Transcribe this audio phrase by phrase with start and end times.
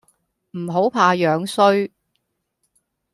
[0.57, 1.91] 唔好怕樣衰